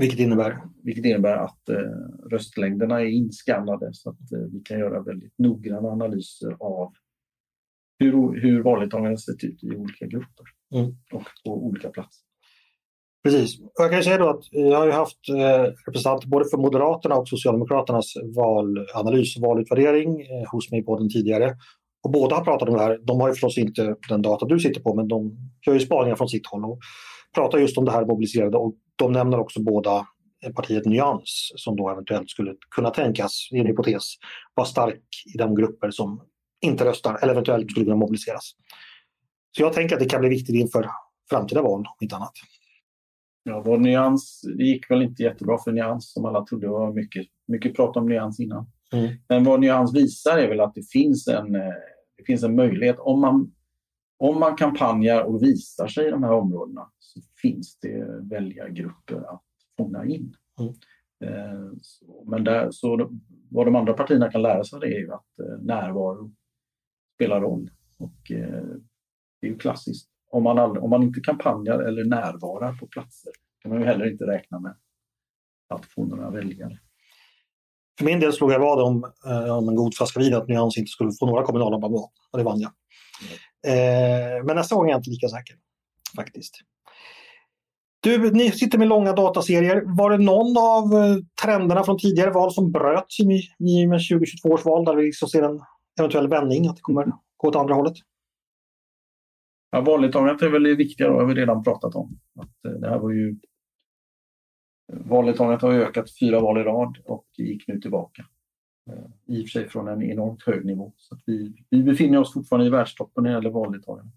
[0.00, 0.62] Vilket innebär?
[0.82, 1.76] Vilket innebär att eh,
[2.30, 6.92] röstlängderna är inskannade så att eh, vi kan göra väldigt noggranna analyser av
[7.98, 10.90] hur, hur valdeltagandet sett ut i olika grupper mm.
[11.12, 12.22] och på olika platser.
[13.24, 13.58] Precis.
[13.74, 17.28] Jag kan säga då att jag har ju haft eh, representanter både för Moderaterna och
[17.28, 21.56] Socialdemokraternas valanalys och valutvärdering eh, hos mig på den tidigare.
[22.02, 22.98] Och båda har pratat om det här.
[23.02, 25.36] De har ju förstås inte den data du sitter på men de
[25.66, 26.78] gör ju spaningar från sitt håll och
[27.34, 30.06] pratar just om det här mobiliserade och de nämner också båda
[30.54, 34.04] partiet Nyans som då eventuellt skulle kunna tänkas, i en hypotes,
[34.54, 35.02] vara stark
[35.34, 36.22] i de grupper som
[36.60, 38.52] inte röstar eller eventuellt skulle kunna mobiliseras.
[39.56, 40.90] Så jag tänker att det kan bli viktigt inför
[41.30, 42.32] framtida val, om inte annat.
[43.42, 46.66] Ja, vår nyans, det gick väl inte jättebra för nyans som alla trodde.
[46.66, 48.66] Det var mycket, mycket prat om nyans innan.
[48.92, 49.16] Mm.
[49.28, 51.74] Men vad nyans visar är väl att det finns en, eh,
[52.18, 52.96] det finns en möjlighet.
[52.98, 53.52] Om man,
[54.20, 59.44] om man kampanjar och visar sig i de här områdena så finns det väljargrupper att
[59.76, 60.34] fånga in.
[60.58, 60.74] Mm.
[61.24, 63.10] Eh, så, men där, så
[63.50, 66.32] vad de andra partierna kan lära sig det är ju att eh, närvaro
[67.14, 67.70] spelar roll.
[67.98, 68.64] Och eh,
[69.40, 70.10] det är ju klassiskt.
[70.30, 74.12] Om man, aldrig, om man inte kampanjar eller närvarar på platser kan man ju heller
[74.12, 74.74] inte räkna med
[75.68, 76.78] att få några väljare.
[77.98, 80.78] för min del slog jag vad om, eh, om en god flaska vin att Nyans
[80.78, 82.72] inte skulle få några kommunala mandat och det vann jag.
[83.66, 85.56] Eh, men nästa gång är jag inte lika säker
[86.16, 86.54] faktiskt.
[88.02, 89.82] Du, ni sitter med långa dataserier.
[89.86, 93.24] Var det någon av eh, trenderna från tidigare val som bröts i,
[93.58, 95.60] i med 2022 års val där vi liksom ser en
[95.98, 97.94] eventuell vändning, att det kommer gå åt andra hållet?
[99.70, 102.18] Ja, valdeltagandet är väl det viktiga, då, har vi redan pratat om.
[102.40, 103.36] Att eh, det här var ju...
[104.92, 108.24] Valdeltagandet har ökat fyra val i rad och gick nu tillbaka.
[109.26, 110.92] I och för sig från en enormt hög nivå.
[110.96, 114.12] Så vi, vi befinner oss fortfarande i världstoppen när det gäller valdeltagande.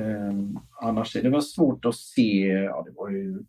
[0.00, 0.32] Eh,
[0.80, 3.44] annars är det väl svårt att se, ja det var ju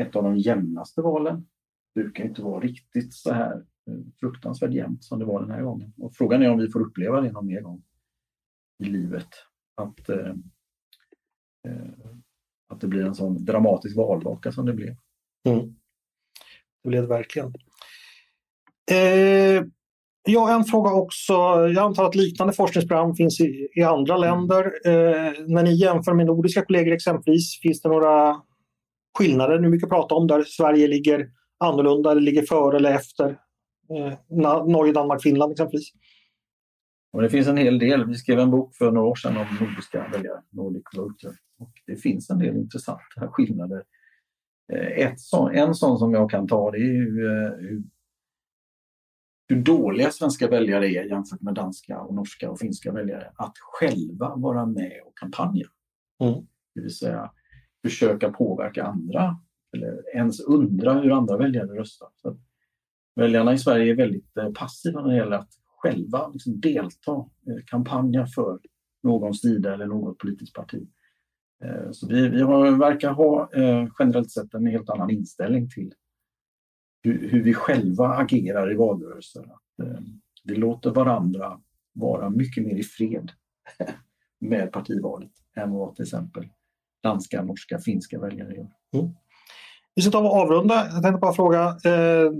[0.00, 1.48] ett av de jämnaste valen.
[1.94, 5.62] Det brukar inte vara riktigt så här eh, fruktansvärt jämnt som det var den här
[5.62, 5.92] gången.
[5.96, 7.82] Och frågan är om vi får uppleva det någon mer gång
[8.84, 9.28] i livet.
[9.74, 10.34] Att, eh,
[11.68, 12.10] eh
[12.68, 14.96] att det blir en sån dramatisk valvaka som det blev.
[15.48, 15.76] Mm.
[16.82, 17.52] Det blev det verkligen.
[18.90, 19.64] Eh,
[20.28, 21.32] Ja, en fråga också.
[21.74, 24.28] Jag antar att liknande forskningsprogram finns i, i andra mm.
[24.28, 24.64] länder.
[24.64, 28.36] Eh, när ni jämför med nordiska kollegor exempelvis, finns det några
[29.18, 33.28] skillnader ni brukar prata om där Sverige ligger annorlunda eller ligger före eller efter
[33.90, 34.12] eh,
[34.66, 35.92] Norge, Danmark, Finland exempelvis?
[37.12, 38.06] Och det finns en hel del.
[38.06, 40.82] Vi skrev en bok för några år sedan om nordiska väljare, Nordic.
[41.58, 43.82] Och det finns en del intressanta skillnader.
[44.72, 45.18] Eh, ett
[45.52, 47.82] en sån som jag kan ta det är eh, hur
[49.48, 54.34] hur dåliga svenska väljare är jämfört med danska, och norska och finska väljare att själva
[54.36, 55.66] vara med och kampanja.
[56.24, 56.46] Mm.
[56.74, 57.30] Det vill säga
[57.84, 59.36] försöka påverka andra
[59.76, 62.08] eller ens undra hur andra väljare röstar.
[62.14, 62.38] Så
[63.14, 67.12] väljarna i Sverige är väldigt eh, passiva när det gäller att själva liksom delta,
[67.46, 68.58] eh, kampanja för
[69.02, 70.88] någon sida eller något politiskt parti.
[71.64, 73.50] Eh, så vi, vi har, verkar ha
[73.98, 75.92] generellt sett en helt annan inställning till
[77.06, 79.40] hur, hur vi själva agerar i valrörelser.
[79.40, 80.00] Att, eh,
[80.44, 81.60] vi låter varandra
[81.92, 83.32] vara mycket mer i fred
[84.40, 86.48] med partivalet än vad till exempel
[87.02, 88.68] danska, norska, finska väljare gör.
[88.94, 89.14] Mm.
[89.94, 90.74] Vi ska ta och avrunda.
[90.74, 91.68] Jag tänkte bara fråga.
[91.68, 92.30] Eh,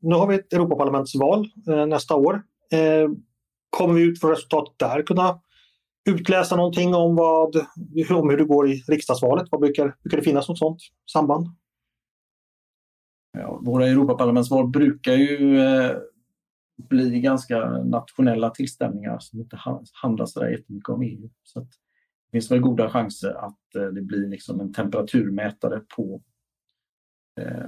[0.00, 2.42] nu har vi ett Europaparlamentsval eh, nästa år.
[2.72, 3.10] Eh,
[3.70, 5.40] kommer vi ut för resultatet där kunna
[6.10, 7.56] utläsa någonting om, vad,
[8.10, 9.48] om hur det går i riksdagsvalet?
[9.50, 10.78] Vad brukar, brukar det finnas något sånt
[11.12, 11.46] samband?
[13.32, 15.96] Ja, våra Europaparlamentsval brukar ju eh,
[16.76, 19.58] bli ganska nationella tillställningar som inte
[19.92, 21.30] handlar så där jättemycket om EU.
[21.42, 26.22] Så det finns väl goda chanser att eh, det blir liksom en temperaturmätare på
[27.40, 27.66] eh,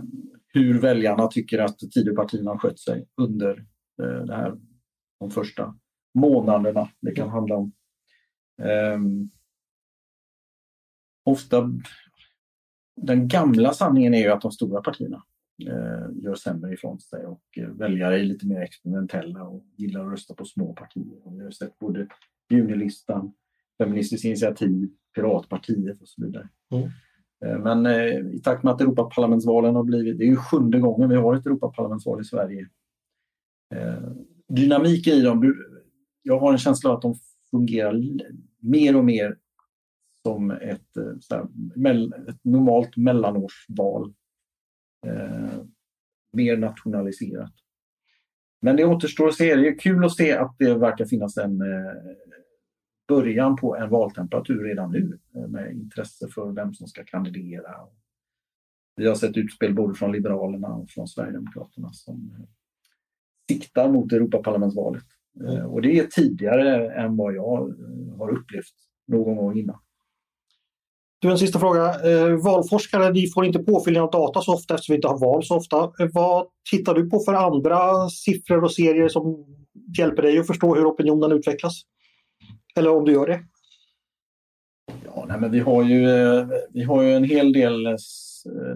[0.49, 3.67] hur väljarna tycker att Tidöpartierna har skött sig under
[4.03, 4.57] eh, det här,
[5.21, 5.75] de första
[6.15, 7.73] månaderna det kan handla om.
[8.63, 9.31] Ehm,
[11.25, 11.71] ofta,
[12.97, 15.23] den gamla sanningen är ju att de stora partierna
[16.23, 20.35] gör sämre ifrån sig och eh, väljare är lite mer experimentella och gillar att rösta
[20.35, 21.37] på små partier.
[21.39, 22.09] Vi har sett både
[22.51, 23.33] Junilistan,
[23.79, 26.49] Feministiskt initiativ, Piratpartiet och så vidare.
[26.71, 26.89] Mm.
[27.45, 31.09] Eh, men eh, i takt med att Europaparlamentsvalen har blivit, det är ju sjunde gången
[31.09, 32.69] vi har ett Europaparlamentsval i Sverige.
[33.75, 34.11] Eh,
[34.49, 35.55] dynamiken i dem,
[36.23, 37.15] jag har en känsla av att de
[37.51, 38.03] fungerar
[38.61, 39.37] mer och mer
[40.23, 41.37] som ett, eh,
[41.85, 44.15] här, ett normalt mellanårsval
[45.07, 45.63] eh,
[46.33, 47.53] mer nationaliserat.
[48.61, 49.55] Men det återstår att se.
[49.57, 51.93] Det är kul att se att det verkar finnas en eh,
[53.09, 57.71] början på en valtemperatur redan nu eh, med intresse för vem som ska kandidera.
[58.97, 62.45] Vi har sett utspel både från Liberalerna och från Sverigedemokraterna som eh,
[63.51, 65.05] siktar mot Europaparlamentsvalet.
[65.41, 65.67] Mm.
[65.67, 68.75] Och det är tidigare än vad jag eh, har upplevt
[69.07, 69.79] någon gång innan.
[71.23, 72.11] Du, en sista fråga.
[72.11, 75.45] Eh, valforskare de får inte påfyllning av data så ofta eftersom vi inte har val
[75.45, 75.77] så ofta.
[75.77, 79.47] Eh, vad tittar du på för andra siffror och serier som
[79.99, 81.83] hjälper dig att förstå hur opinionen utvecklas?
[82.77, 83.45] Eller om du gör det?
[85.05, 87.97] Ja, nej, men vi, har ju, eh, vi har ju en hel del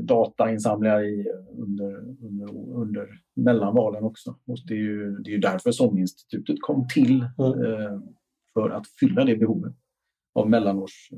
[0.01, 1.27] datainsamlingar i,
[1.59, 4.31] under, under, under mellanvalen också.
[4.47, 7.65] Och det, är ju, det är ju därför SOM-institutet kom till, mm.
[7.65, 8.01] eh,
[8.55, 9.73] för att fylla det behovet
[10.35, 11.11] av mellanårs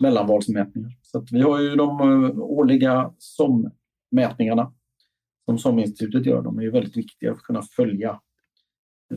[0.00, 0.98] mellanvalsmätningar.
[1.02, 4.72] Så vi har ju de eh, årliga SOM-mätningarna
[5.44, 6.42] som SOM-institutet gör.
[6.42, 8.20] De är ju väldigt viktiga för att kunna följa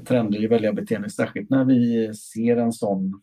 [0.08, 3.22] trender i väljarbeteende, särskilt när vi ser en sån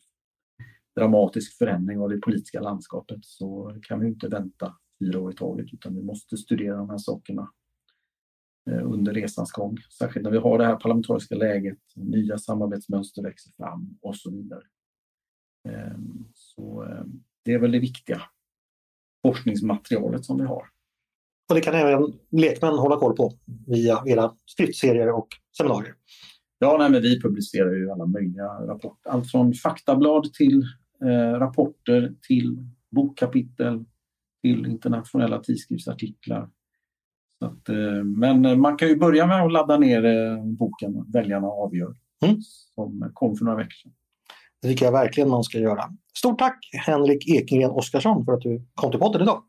[0.96, 5.66] dramatisk förändring av det politiska landskapet så kan vi inte vänta fyra år i taget
[5.72, 7.50] utan vi måste studera de här sakerna
[8.70, 9.76] eh, under resans gång.
[9.98, 14.62] Särskilt när vi har det här parlamentariska läget, nya samarbetsmönster växer fram och så vidare.
[15.68, 18.22] Ehm, så ehm, det är väl det viktiga
[19.26, 20.62] forskningsmaterialet som vi har.
[21.48, 23.32] Och det kan även lekmän hålla koll på
[23.66, 25.28] via era skriftserier och
[25.58, 25.94] seminarier.
[26.58, 29.10] Ja, nej, men vi publicerar ju alla möjliga rapporter.
[29.10, 30.62] Allt från faktablad till
[31.04, 33.84] eh, rapporter till bokkapitel
[34.42, 36.50] till internationella tidskriftsartiklar.
[37.38, 41.46] Så att, eh, men man kan ju börja med att ladda ner eh, boken Väljarna
[41.46, 42.36] avgör mm.
[42.74, 43.92] som kom för några veckor sedan.
[44.62, 45.84] Det tycker jag verkligen man ska göra.
[46.18, 49.42] Stort tack Henrik Ekengren Oskarsson för att du kom till podden idag.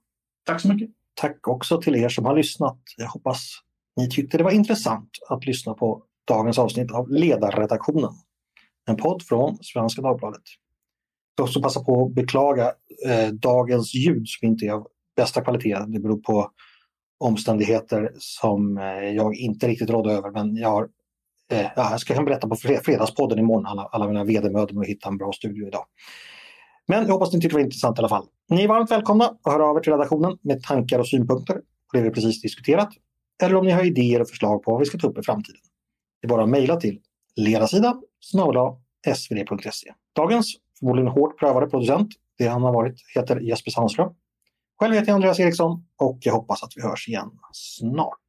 [0.46, 0.90] Tack så mycket.
[1.14, 2.80] Tack också till er som har lyssnat.
[2.98, 3.40] Jag hoppas
[3.98, 8.12] ni tyckte det var intressant att lyssna på dagens avsnitt av Ledarredaktionen.
[8.90, 10.42] En podd från Svenska Dagbladet.
[11.38, 12.74] Jag ska också passa på att beklaga
[13.06, 15.78] eh, dagens ljud som inte är av bästa kvalitet.
[15.88, 16.52] Det beror på
[17.20, 18.84] omständigheter som eh,
[19.16, 20.90] jag inte riktigt rådde över men jag har
[21.52, 25.18] eh, jag ska berätta på Fredagspodden imorgon alla, alla mina vedermödor med att hitta en
[25.18, 25.86] bra studio idag.
[26.88, 28.26] Men jag hoppas ni tyckte det var intressant i alla fall.
[28.50, 31.98] Ni är varmt välkomna att höra av er till redaktionen med tankar och synpunkter på
[31.98, 32.90] det vi precis diskuterat.
[33.44, 35.62] Eller om ni har idéer och förslag på vad vi ska ta upp i framtiden.
[36.22, 37.00] Det är bara att mejla till
[37.36, 38.02] ledarsidan
[39.16, 39.94] svd.se.
[40.16, 44.14] Dagens förmodligen hårt prövade producent, det han har varit, heter Jesper Sandström.
[44.80, 48.21] Själv heter jag Andreas Eriksson och jag hoppas att vi hörs igen snart.